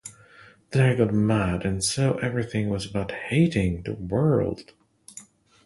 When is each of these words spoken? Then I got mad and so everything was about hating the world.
Then 0.71 0.83
I 0.89 0.95
got 0.95 1.13
mad 1.13 1.63
and 1.63 1.83
so 1.83 2.15
everything 2.17 2.69
was 2.69 2.89
about 2.89 3.11
hating 3.11 3.83
the 3.83 3.93
world. 3.93 4.73